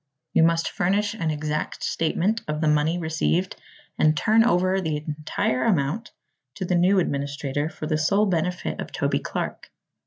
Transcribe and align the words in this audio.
You 0.33 0.41
must 0.41 0.71
furnish 0.71 1.13
an 1.13 1.29
exact 1.29 1.83
statement 1.83 2.41
of 2.47 2.59
the 2.59 2.67
money 2.67 2.97
received 2.97 3.55
and 3.99 4.17
turn 4.17 4.43
over 4.43 4.81
the 4.81 4.97
entire 4.97 5.63
amount 5.63 6.09
to 6.55 6.65
the 6.65 6.73
new 6.73 6.97
administrator, 6.97 7.69
for 7.69 7.85
the 7.85 7.99
sole 7.99 8.25
benefit 8.25 8.79
of 8.81 8.91
Toby 8.91 9.19
Clark. 9.19 9.69